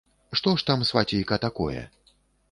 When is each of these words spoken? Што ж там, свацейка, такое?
Што 0.39 0.53
ж 0.61 0.63
там, 0.69 0.85
свацейка, 0.91 1.37
такое? 1.43 1.83